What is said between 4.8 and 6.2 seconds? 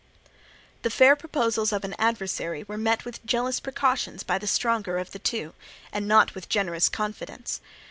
of the two, and